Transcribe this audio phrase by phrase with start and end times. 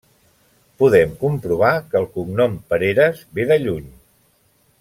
[0.83, 3.91] Podem comprovar que el cognom Pereres ve de lluny.